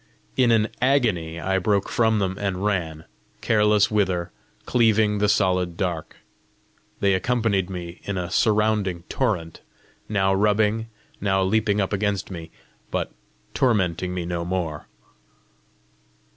In 0.35 0.49
an 0.49 0.69
agony 0.81 1.39
I 1.39 1.59
broke 1.59 1.87
from 1.87 2.17
them 2.17 2.35
and 2.39 2.65
ran, 2.65 3.05
careless 3.41 3.91
whither, 3.91 4.31
cleaving 4.65 5.19
the 5.19 5.29
solid 5.29 5.77
dark. 5.77 6.15
They 7.01 7.13
accompanied 7.13 7.69
me 7.69 8.01
in 8.05 8.17
a 8.17 8.31
surrounding 8.31 9.03
torrent, 9.09 9.61
now 10.09 10.33
rubbing, 10.33 10.87
now 11.21 11.43
leaping 11.43 11.79
up 11.79 11.93
against 11.93 12.31
me, 12.31 12.49
but 12.89 13.11
tormenting 13.53 14.15
me 14.15 14.25
no 14.25 14.43
more. 14.43 14.87